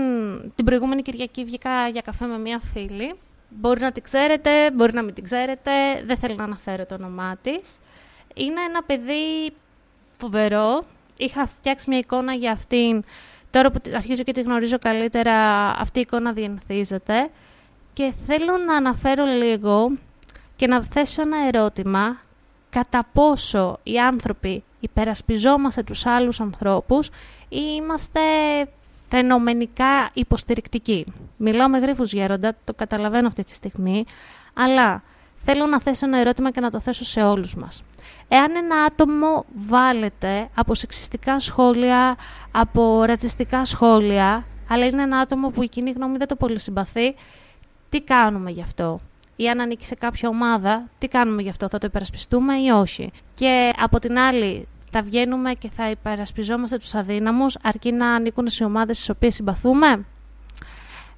την 0.55 0.65
προηγούμενη 0.65 1.03
Κυριακή 1.03 1.45
βγήκα 1.45 1.89
για 1.89 2.01
καφέ 2.01 2.27
με 2.27 2.39
μία 2.39 2.61
φίλη, 2.73 3.15
μπορεί 3.49 3.81
να 3.81 3.93
την 3.93 4.03
ξέρετε, 4.03 4.71
μπορεί 4.71 4.93
να 4.93 5.03
μην 5.03 5.15
την 5.15 5.25
ξέρετε, 5.25 5.71
δεν 6.05 6.17
θέλω 6.17 6.35
να 6.35 6.45
αναφέρω 6.45 6.87
το 6.87 6.95
όνομά 6.95 7.37
της. 7.43 7.79
Είναι 8.35 8.61
ένα 8.69 8.83
παιδί 8.83 9.53
φοβερό. 10.11 10.83
Είχα 11.17 11.47
φτιάξει 11.47 11.89
μια 11.89 11.99
εικόνα 11.99 12.33
για 12.33 12.53
αυτήν. 12.53 13.05
Τώρα 13.51 13.71
που 13.71 13.81
αρχίζω 13.95 14.23
και 14.23 14.33
τη 14.33 14.41
γνωρίζω 14.41 14.79
καλύτερα, 14.79 15.69
αυτή 15.71 15.99
η 15.99 16.01
εικόνα 16.01 16.33
διενθίζεται. 16.33 17.31
Και 17.93 18.13
θέλω 18.27 18.57
να 18.57 18.77
αναφέρω 18.77 19.25
λίγο 19.25 19.91
και 20.57 20.67
να 20.67 20.85
θέσω 20.85 21.23
ένα 21.23 21.37
ερώτημα 21.47 22.17
κατά 22.81 23.07
πόσο 23.13 23.79
οι 23.83 23.99
άνθρωποι 23.99 24.65
υπερασπιζόμαστε 24.81 25.83
τους 25.83 26.07
άλλους 26.07 26.41
ανθρώπους 26.41 27.07
ή 27.49 27.61
είμαστε 27.77 28.21
φαινομενικά 29.09 30.11
υποστηρικτικοί. 30.13 31.07
Μιλάω 31.37 31.69
με 31.69 31.79
γρίφους 31.79 32.13
γέροντα, 32.13 32.57
το 32.65 32.75
καταλαβαίνω 32.75 33.27
αυτή 33.27 33.45
τη 33.45 33.55
στιγμή, 33.55 34.05
αλλά 34.55 35.03
θέλω 35.37 35.67
να 35.67 35.81
θέσω 35.81 36.07
ένα 36.07 36.19
ερώτημα 36.19 36.51
και 36.51 36.61
να 36.61 36.71
το 36.71 36.81
θέσω 36.81 37.05
σε 37.05 37.23
όλους 37.23 37.55
μας. 37.55 37.83
Εάν 38.29 38.57
ένα 38.57 38.77
άτομο 38.77 39.45
βάλετε 39.55 40.49
από 40.55 40.75
σεξιστικά 40.75 41.41
σχόλια, 41.41 42.17
από 42.51 43.03
ρατσιστικά 43.03 43.65
σχόλια, 43.65 44.47
αλλά 44.69 44.85
είναι 44.85 45.03
ένα 45.03 45.19
άτομο 45.19 45.49
που 45.49 45.63
η 45.63 45.69
κοινή 45.69 45.91
γνώμη 45.91 46.17
δεν 46.17 46.29
το 46.29 46.37
πολύ 46.37 46.61
συμπαθεί, 46.61 47.15
τι 47.89 48.01
κάνουμε 48.01 48.51
γι' 48.51 48.63
αυτό; 48.63 48.99
Ή 49.37 49.49
αν 49.49 49.61
ανήκει 49.61 49.85
σε 49.85 49.95
κάποια 49.95 50.29
ομάδα, 50.29 50.89
τι 50.99 51.09
κάνουμε 51.09 51.43
γι' 51.43 51.49
αυτό, 51.49 51.69
θα 51.69 51.79
το 51.79 51.87
υπερασπιστούμε 51.87 52.55
ή 52.55 52.69
όχι. 52.71 53.11
Και 53.35 53.73
από 53.79 53.99
την 53.99 54.19
άλλη, 54.19 54.69
θα 54.91 55.03
βγαίνουμε 55.03 55.53
και 55.55 55.71
θα 55.71 55.91
υπερασπιζόμαστε 55.91 56.79
τους 56.79 56.95
αδύναμους, 56.95 57.57
αρκεί 57.63 57.93
να 57.93 58.15
ανήκουν 58.15 58.49
σε 58.49 58.65
ομάδες 58.65 58.97
στις 58.97 59.09
οποίες 59.09 59.35
συμπαθούμε; 59.35 60.05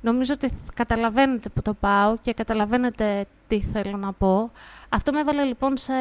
Νομίζω 0.01 0.33
ότι 0.35 0.53
καταλαβαίνετε 0.75 1.49
που 1.49 1.63
το 1.63 1.75
πάω 1.75 2.17
και 2.23 2.33
καταλαβαίνετε 2.33 3.27
τι 3.47 3.61
θέλω 3.61 3.97
να 3.97 4.13
πω. 4.13 4.51
Αυτό 4.89 5.13
με 5.13 5.21
έβαλε 5.21 5.43
λοιπόν 5.43 5.77
σε 5.77 5.93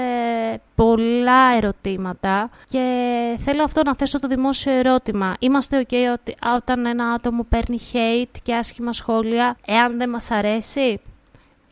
πολλά 0.75 1.55
ερωτήματα 1.55 2.49
και 2.69 3.35
θέλω 3.39 3.63
αυτό 3.63 3.83
να 3.83 3.95
θέσω 3.95 4.19
το 4.19 4.27
δημόσιο 4.27 4.71
ερώτημα. 4.71 5.33
Είμαστε 5.39 5.85
ok 5.89 5.93
ότι, 6.13 6.35
όταν 6.55 6.85
ένα 6.85 7.05
άτομο 7.11 7.45
παίρνει 7.49 7.77
hate 7.93 8.37
και 8.41 8.55
άσχημα 8.55 8.93
σχόλια, 8.93 9.57
εάν 9.65 9.97
δεν 9.97 10.09
μας 10.09 10.31
αρέσει; 10.31 10.99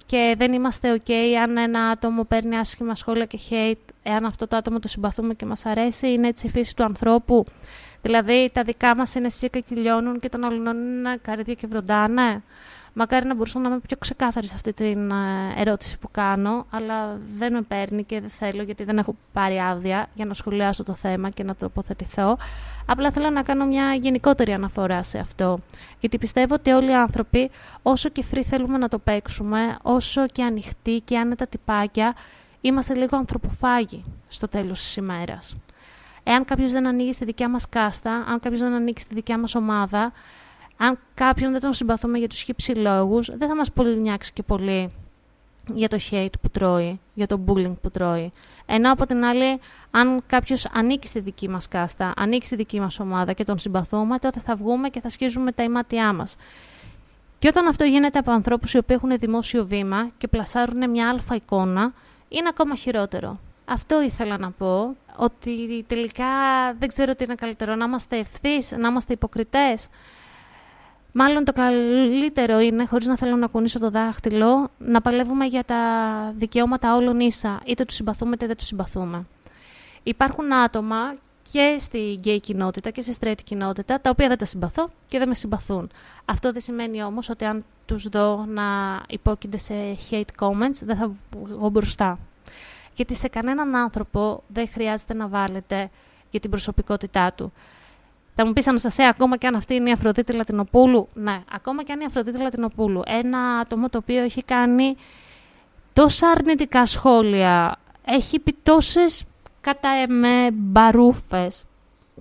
Και 0.05 0.35
δεν 0.37 0.53
είμαστε 0.53 1.01
ok 1.05 1.11
αν 1.43 1.57
ένα 1.57 1.79
άτομο 1.79 2.23
παίρνει 2.23 2.57
άσχημα 2.57 2.95
σχόλια 2.95 3.25
και 3.25 3.39
hate, 3.49 3.93
εάν 4.03 4.25
αυτό 4.25 4.47
το 4.47 4.55
άτομο 4.55 4.79
το 4.79 4.87
συμπαθούμε 4.87 5.33
και 5.33 5.45
μας 5.45 5.65
αρέσει, 5.65 6.11
είναι 6.11 6.27
έτσι 6.27 6.47
η 6.47 6.49
φύση 6.49 6.75
του 6.75 6.83
ανθρώπου. 6.83 7.45
Δηλαδή 8.01 8.49
τα 8.53 8.63
δικά 8.63 8.95
μας 8.95 9.15
είναι 9.15 9.29
σίκα 9.29 9.59
και 9.59 9.75
λιώνουν 9.75 10.19
και 10.19 10.29
των 10.29 10.43
άλλων 10.43 10.65
είναι 10.65 11.17
καρύδια 11.21 11.53
και 11.53 11.67
βροντάνε. 11.67 12.43
Μακάρι 12.97 13.27
να 13.27 13.33
μπορούσα 13.33 13.59
να 13.59 13.67
είμαι 13.67 13.79
πιο 13.79 13.97
ξεκάθαρη 13.97 14.47
σε 14.47 14.53
αυτή 14.55 14.73
την 14.73 15.11
ε, 15.11 15.53
ερώτηση 15.57 15.97
που 15.99 16.07
κάνω, 16.11 16.65
αλλά 16.69 17.19
δεν 17.37 17.53
με 17.53 17.61
παίρνει 17.61 18.03
και 18.03 18.19
δεν 18.19 18.29
θέλω 18.29 18.63
γιατί 18.63 18.83
δεν 18.83 18.97
έχω 18.97 19.15
πάρει 19.33 19.59
άδεια 19.59 20.09
για 20.13 20.25
να 20.25 20.33
σχολιάσω 20.33 20.83
το 20.83 20.93
θέμα 20.93 21.29
και 21.29 21.43
να 21.43 21.55
τοποθετηθώ. 21.55 22.37
Απλά 22.85 23.11
θέλω 23.11 23.29
να 23.29 23.43
κάνω 23.43 23.65
μια 23.65 23.93
γενικότερη 23.93 24.53
αναφορά 24.53 25.03
σε 25.03 25.17
αυτό. 25.17 25.59
Γιατί 25.99 26.17
πιστεύω 26.17 26.53
ότι 26.53 26.71
όλοι 26.71 26.89
οι 26.89 26.95
άνθρωποι, 26.95 27.51
όσο 27.81 28.09
και 28.09 28.23
free 28.31 28.43
θέλουμε 28.43 28.77
να 28.77 28.87
το 28.87 28.99
παίξουμε, 28.99 29.77
όσο 29.81 30.25
και 30.25 30.43
ανοιχτοί 30.43 31.01
και 31.05 31.17
άνετα 31.17 31.47
τυπάκια, 31.47 32.15
είμαστε 32.61 32.93
λίγο 32.93 33.17
ανθρωποφάγοι 33.17 34.03
στο 34.27 34.47
τέλος 34.47 34.79
της 34.79 34.95
ημέρας. 34.95 35.55
Εάν 36.23 36.45
κάποιος 36.45 36.71
δεν 36.71 36.87
ανοίγει 36.87 37.13
στη 37.13 37.25
δικιά 37.25 37.49
μας 37.49 37.69
κάστα, 37.69 38.11
αν 38.11 38.39
κάποιος 38.39 38.59
δεν 38.59 38.73
ανοίγει 38.73 38.99
στη 38.99 39.13
δικιά 39.13 39.39
μας 39.39 39.55
ομάδα, 39.55 40.11
αν 40.77 40.99
κάποιον 41.13 41.51
δεν 41.51 41.61
τον 41.61 41.73
συμπαθούμε 41.73 42.17
για 42.17 42.27
τους 42.27 42.41
χύψη 42.41 42.71
λόγους, 42.71 43.29
δεν 43.37 43.47
θα 43.47 43.55
μας 43.55 43.71
πολύ 43.71 43.97
νιάξει 43.97 44.33
και 44.33 44.43
πολύ 44.43 44.91
για 45.73 45.87
το 45.87 45.97
hate 46.11 46.33
που 46.41 46.49
τρώει, 46.49 46.99
για 47.13 47.27
το 47.27 47.39
bullying 47.47 47.73
που 47.81 47.91
τρώει. 47.91 48.31
Ενώ 48.65 48.91
από 48.91 49.05
την 49.05 49.23
άλλη, 49.23 49.59
αν 49.91 50.23
κάποιος 50.27 50.65
ανήκει 50.73 51.07
στη 51.07 51.19
δική 51.19 51.49
μας 51.49 51.67
κάστα, 51.67 52.13
ανήκει 52.15 52.45
στη 52.45 52.55
δική 52.55 52.79
μας 52.79 52.99
ομάδα 52.99 53.33
και 53.33 53.43
τον 53.43 53.57
συμπαθούμε, 53.57 54.17
τότε 54.17 54.39
θα 54.39 54.55
βγούμε 54.55 54.89
και 54.89 55.01
θα 55.01 55.09
σκίζουμε 55.09 55.51
τα 55.51 55.63
ημάτια 55.63 56.13
μας. 56.13 56.35
Και 57.39 57.47
όταν 57.47 57.67
αυτό 57.67 57.83
γίνεται 57.83 58.19
από 58.19 58.31
ανθρώπους 58.31 58.73
οι 58.73 58.77
οποίοι 58.77 58.97
έχουν 58.99 59.17
δημόσιο 59.17 59.65
βήμα 59.65 60.09
και 60.17 60.27
πλασάρουν 60.27 60.89
μια 60.89 61.09
αλφα 61.09 61.35
εικόνα, 61.35 61.93
είναι 62.29 62.47
ακόμα 62.49 62.75
χειρότερο. 62.75 63.39
Αυτό 63.65 64.01
ήθελα 64.01 64.37
να 64.37 64.51
πω, 64.51 64.95
ότι 65.15 65.85
τελικά 65.87 66.25
δεν 66.79 66.87
ξέρω 66.87 67.15
τι 67.15 67.23
είναι 67.23 67.35
καλύτερο, 67.35 67.75
να 67.75 67.85
είμαστε 67.85 68.17
ευθύς, 68.17 68.71
να 68.71 68.87
είμαστε 68.87 69.13
υποκριτές. 69.13 69.87
Μάλλον 71.17 71.43
το 71.43 71.53
καλύτερο 71.53 72.59
είναι, 72.59 72.85
χωρίς 72.85 73.07
να 73.07 73.17
θέλω 73.17 73.35
να 73.35 73.47
κουνήσω 73.47 73.79
το 73.79 73.89
δάχτυλο, 73.89 74.71
να 74.77 75.01
παλεύουμε 75.01 75.45
για 75.45 75.63
τα 75.63 75.77
δικαιώματα 76.37 76.95
όλων 76.95 77.19
ίσα, 77.19 77.61
είτε 77.65 77.85
τους 77.85 77.95
συμπαθούμε 77.95 78.31
είτε 78.33 78.47
δεν 78.47 78.57
τους 78.57 78.67
συμπαθούμε. 78.67 79.25
Υπάρχουν 80.03 80.53
άτομα 80.53 81.15
και 81.51 81.75
στη 81.79 82.19
gay 82.23 82.37
κοινότητα 82.41 82.89
και 82.89 83.01
στη 83.01 83.15
straight 83.19 83.41
κοινότητα, 83.43 84.01
τα 84.01 84.09
οποία 84.09 84.27
δεν 84.27 84.37
τα 84.37 84.45
συμπαθώ 84.45 84.89
και 85.07 85.17
δεν 85.17 85.27
με 85.27 85.33
συμπαθούν. 85.35 85.91
Αυτό 86.25 86.51
δεν 86.51 86.61
σημαίνει 86.61 87.03
όμως 87.03 87.29
ότι 87.29 87.45
αν 87.45 87.63
τους 87.85 88.07
δω 88.07 88.45
να 88.47 88.63
υπόκεινται 89.09 89.57
σε 89.57 89.73
hate 90.09 90.45
comments, 90.45 90.79
δεν 90.81 90.95
θα 90.95 91.11
βγω 91.45 91.69
μπροστά. 91.69 92.19
Γιατί 92.95 93.15
σε 93.15 93.27
κανέναν 93.27 93.75
άνθρωπο 93.75 94.43
δεν 94.47 94.69
χρειάζεται 94.69 95.13
να 95.13 95.27
βάλετε 95.27 95.89
για 96.29 96.39
την 96.39 96.49
προσωπικότητά 96.49 97.33
του. 97.33 97.53
Θα 98.35 98.45
μου 98.45 98.53
πεις 98.53 98.67
Αναστασία, 98.67 99.09
ακόμα 99.09 99.37
και 99.37 99.47
αν 99.47 99.55
αυτή 99.55 99.73
είναι 99.73 99.89
η 99.89 99.91
Αφροδίτη 99.91 100.33
Λατινοπούλου. 100.33 101.07
Ναι, 101.13 101.43
ακόμα 101.51 101.83
και 101.83 101.91
αν 101.91 101.97
είναι 101.97 102.03
η 102.03 102.07
Αφροδίτη 102.09 102.41
Λατινοπούλου. 102.41 103.01
Ένα 103.05 103.39
άτομο 103.39 103.89
το 103.89 103.97
οποίο 103.97 104.23
έχει 104.23 104.43
κάνει 104.43 104.95
τόσα 105.93 106.27
αρνητικά 106.27 106.85
σχόλια, 106.85 107.79
έχει 108.05 108.39
πει 108.39 108.55
τόσες 108.63 109.23
κατά 109.61 109.89
εμέ 109.89 110.51
μπαρούφες. 110.53 111.63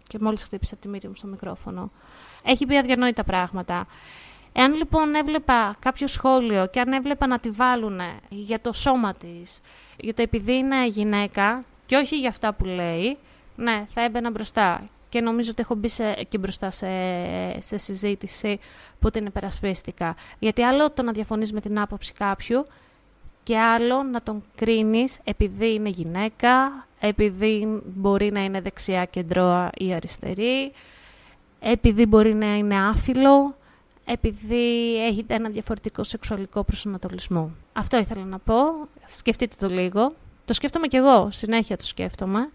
Και 0.09 0.19
μόλις 0.21 0.45
χτύπησα 0.45 0.77
τη 0.77 0.89
μύτη 0.89 1.09
μου 1.09 1.15
στο 1.15 1.27
μικρόφωνο. 1.27 1.91
Έχει 2.45 2.67
πει 2.67 2.77
αδιανόητα 2.77 3.25
πράγματα. 3.25 3.87
Εάν 4.53 4.75
λοιπόν 4.75 5.15
έβλεπα 5.15 5.77
κάποιο 5.79 6.07
σχόλιο 6.07 6.67
και 6.67 6.81
αν 6.81 6.93
έβλεπα 6.93 7.27
να 7.27 7.39
τη 7.39 7.51
βάλουν 7.51 8.01
για 8.29 8.61
το 8.61 8.73
σώμα 8.73 9.15
της, 9.15 9.61
για 9.97 10.15
το 10.15 10.23
επειδή 10.23 10.53
είναι 10.53 10.87
γυναίκα 10.87 11.65
και 11.87 11.97
όχι 11.97 12.19
για 12.19 12.29
αυτά 12.29 12.53
που 12.53 12.65
λέει, 12.65 13.19
ναι, 13.57 13.85
θα 13.89 14.01
έμπαινα 14.01 14.31
μπροστά. 14.31 14.85
Και 15.15 15.21
νομίζω 15.21 15.51
ότι 15.51 15.61
έχω 15.61 15.75
μπει 15.75 15.89
σε, 15.89 16.15
εκεί 16.19 16.39
μπροστά 16.39 16.71
σε, 16.71 16.87
σε 17.59 17.77
συζήτηση 17.77 18.59
που 18.99 19.11
την 19.11 19.27
υπερασπίστηκα. 19.27 20.17
Γιατί 20.39 20.63
άλλο 20.63 20.91
το 20.91 21.03
να 21.03 21.13
διαφωνείς 21.13 21.53
με 21.53 21.61
την 21.61 21.81
άποψη 21.81 22.13
κάποιου 22.13 22.67
και 23.43 23.59
άλλο 23.59 24.03
να 24.03 24.23
τον 24.23 24.43
κρίνεις 24.55 25.19
επειδή 25.25 25.75
είναι 25.75 25.89
γυναίκα, 25.89 26.87
επειδή 27.01 27.83
μπορεί 27.85 28.33
να 28.33 28.45
είναι 28.45 28.61
δεξιά, 28.61 29.05
κεντρώα 29.05 29.71
ή 29.77 29.95
αριστερή, 29.95 30.73
επειδή 31.61 32.07
μπορεί 32.07 32.35
να 32.35 32.57
είναι 32.57 32.77
άφιλο, 32.77 33.57
επειδή 34.05 34.97
έχει 35.05 35.25
ένα 35.27 35.49
διαφορετικό 35.49 36.03
σεξουαλικό 36.03 36.63
προσανατολισμό. 36.65 37.51
Αυτό 37.73 37.99
ήθελα 37.99 38.25
να 38.25 38.39
πω. 38.39 38.55
Σκεφτείτε 39.07 39.67
το 39.67 39.75
λίγο. 39.75 40.15
Το 40.45 40.53
σκέφτομαι 40.53 40.87
κι 40.87 40.97
εγώ. 40.97 41.29
Συνέχεια 41.31 41.77
το 41.77 41.87
σκέφτομαι. 41.87 42.51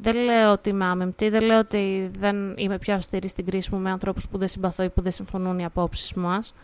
Δεν 0.00 0.16
λέω 0.16 0.52
ότι 0.52 0.68
είμαι 0.68 0.84
άμεμπτη, 0.84 1.28
δεν 1.28 1.42
λέω 1.42 1.58
ότι 1.58 2.10
δεν 2.18 2.54
είμαι 2.56 2.78
πιο 2.78 2.94
αυστηρή 2.94 3.28
στην 3.28 3.46
κρίση 3.46 3.74
μου 3.74 3.80
με 3.80 3.90
ανθρώπους 3.90 4.28
που 4.28 4.38
δεν 4.38 4.48
συμπαθώ 4.48 4.82
ή 4.82 4.88
που 4.88 5.02
δεν 5.02 5.12
συμφωνούν 5.12 5.58
οι 5.58 5.64
απόψεις 5.64 6.14
μας. 6.14 6.54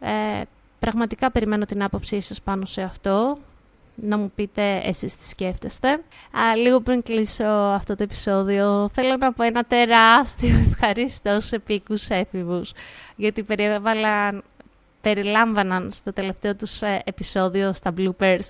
Ε, 0.00 0.42
πραγματικά 0.78 1.30
περιμένω 1.30 1.64
την 1.64 1.82
άποψή 1.82 2.20
σας 2.20 2.42
πάνω 2.42 2.64
σε 2.64 2.82
αυτό 2.82 3.38
να 3.94 4.16
μου 4.16 4.32
πείτε 4.34 4.80
εσείς 4.84 5.16
τι 5.16 5.26
σκέφτεστε. 5.26 5.88
Α, 6.30 6.56
λίγο 6.56 6.80
πριν 6.80 7.02
κλείσω 7.02 7.44
αυτό 7.44 7.94
το 7.94 8.02
επεισόδιο, 8.02 8.88
θέλω 8.92 9.16
να 9.16 9.32
πω 9.32 9.42
ένα 9.42 9.64
τεράστιο 9.64 10.58
ευχαριστώ 10.70 11.40
σε 11.40 11.58
πίκους 11.58 12.08
έφηβους, 12.08 12.72
γιατί 13.16 13.42
περιέβαλαν 13.42 14.42
περιλάμβαναν 15.00 15.90
στο 15.90 16.12
τελευταίο 16.12 16.54
τους 16.56 16.82
ε, 16.82 17.02
επεισόδιο 17.04 17.72
στα 17.72 17.94
bloopers 17.98 18.48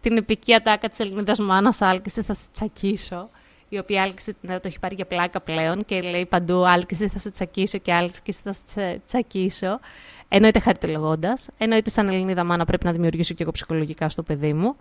την 0.00 0.16
επική 0.16 0.54
ατάκα 0.54 0.88
της 0.88 0.98
Ελληνίδας 0.98 1.38
Μάνας 1.38 1.82
Άλκηση 1.82 2.22
θα 2.22 2.34
σε 2.34 2.46
τσακίσω 2.52 3.28
η 3.74 3.78
οποία 3.78 4.02
άλκηση 4.02 4.36
το 4.42 4.60
έχει 4.62 4.78
πάρει 4.78 4.94
για 4.94 5.06
πλάκα 5.06 5.40
πλέον 5.40 5.84
και 5.86 6.00
λέει 6.00 6.26
παντού 6.26 6.66
άλκηση 6.66 7.08
θα 7.08 7.18
σε 7.18 7.30
τσακίσω 7.30 7.78
και 7.78 7.92
άλκηση 7.92 8.40
θα 8.42 8.54
σε 8.64 9.00
τσακίσω. 9.06 9.80
Εννοείται 10.28 10.58
χαριτολογώντας. 10.58 11.48
Εννοείται 11.58 11.90
σαν 11.90 12.08
Ελληνίδα 12.08 12.44
μάνα 12.44 12.64
πρέπει 12.64 12.84
να 12.84 12.92
δημιουργήσω 12.92 13.34
και 13.34 13.42
εγώ 13.42 13.50
ψυχολογικά 13.50 14.08
στο 14.08 14.22
παιδί 14.22 14.52
μου. 14.52 14.76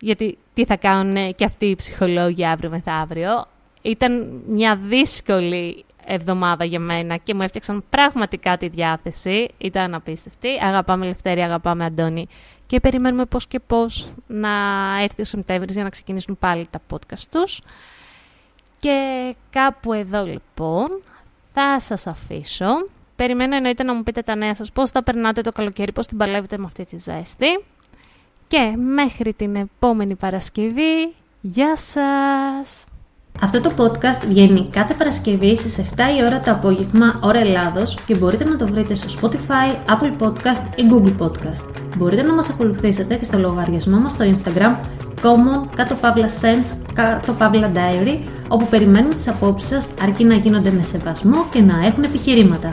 Γιατί 0.00 0.38
τι 0.54 0.64
θα 0.64 0.76
κάνουν 0.76 1.34
και 1.34 1.44
αυτοί 1.44 1.66
οι 1.66 1.76
ψυχολόγοι 1.76 2.46
αύριο 2.46 2.70
μεθαύριο. 2.70 3.46
Ήταν 3.82 4.42
μια 4.46 4.76
δύσκολη 4.76 5.84
εβδομάδα 6.04 6.64
για 6.64 6.80
μένα 6.80 7.16
και 7.16 7.34
μου 7.34 7.42
έφτιαξαν 7.42 7.84
πραγματικά 7.88 8.56
τη 8.56 8.68
διάθεση. 8.68 9.48
Ήταν 9.58 9.94
απίστευτη. 9.94 10.48
Αγαπάμε 10.62 11.06
Λευτέρη, 11.06 11.40
αγαπάμε 11.40 11.84
Αντώνη 11.84 12.26
και 12.66 12.80
περιμένουμε 12.80 13.24
πώς 13.24 13.46
και 13.46 13.60
πώς 13.60 14.12
να 14.26 14.50
έρθει 15.02 15.22
ο 15.22 15.24
Σεπτέμβρης 15.24 15.74
για 15.74 15.82
να 15.82 15.88
ξεκινήσουν 15.88 16.38
πάλι 16.38 16.66
τα 16.70 16.80
podcast 16.90 17.24
τους. 17.30 17.60
Και 18.80 19.34
κάπου 19.50 19.92
εδώ 19.92 20.24
λοιπόν 20.24 21.02
θα 21.52 21.80
σας 21.80 22.06
αφήσω. 22.06 22.88
Περιμένω 23.16 23.56
εννοείται 23.56 23.82
να 23.82 23.94
μου 23.94 24.02
πείτε 24.02 24.22
τα 24.22 24.34
νέα 24.34 24.54
σας, 24.54 24.72
πώς 24.72 24.90
θα 24.90 25.02
περνάτε 25.02 25.40
το 25.40 25.52
καλοκαίρι, 25.52 25.92
πώς 25.92 26.06
την 26.06 26.16
παλεύετε 26.16 26.58
με 26.58 26.64
αυτή 26.64 26.84
τη 26.84 26.98
ζέστη. 26.98 27.64
Και 28.48 28.74
μέχρι 28.76 29.34
την 29.34 29.56
επόμενη 29.56 30.14
Παρασκευή, 30.14 31.14
γεια 31.40 31.76
σας! 31.76 32.84
Αυτό 33.42 33.60
το 33.60 33.70
podcast 33.78 34.26
βγαίνει 34.28 34.68
κάθε 34.68 34.94
Παρασκευή 34.94 35.56
στις 35.56 35.78
7 35.78 35.82
η 36.18 36.24
ώρα 36.24 36.40
το 36.40 36.50
απόγευμα, 36.50 37.20
ώρα 37.22 37.38
Ελλάδος 37.38 38.00
και 38.06 38.16
μπορείτε 38.16 38.44
να 38.44 38.56
το 38.56 38.66
βρείτε 38.66 38.94
στο 38.94 39.20
Spotify, 39.20 39.90
Apple 39.90 40.26
Podcast 40.26 40.76
ή 40.76 40.82
Google 40.90 41.26
Podcast. 41.26 41.80
Μπορείτε 41.96 42.22
να 42.22 42.34
μας 42.34 42.50
ακολουθήσετε 42.50 43.14
και 43.14 43.24
στο 43.24 43.38
λογαριασμό 43.38 43.98
μας 43.98 44.12
στο 44.12 44.24
Instagram 44.24 44.76
common 45.22 45.66
κάτω 45.76 45.94
παύλα 45.94 46.28
sense 46.28 46.76
κάτω 46.94 47.32
παύλα 47.32 47.70
diary 47.74 48.18
όπου 48.48 48.66
περιμένουμε 48.66 49.14
τις 49.14 49.28
απόψεις 49.28 49.68
σας 49.68 49.88
αρκεί 50.02 50.24
να 50.24 50.34
γίνονται 50.34 50.70
με 50.70 50.82
σεβασμό 50.82 51.46
και 51.50 51.60
να 51.60 51.86
έχουν 51.86 52.02
επιχειρήματα. 52.02 52.68